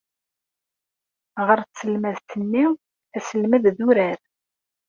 [1.47, 2.65] Ɣer tselmadt-nni,
[3.17, 4.19] asselmed d urar.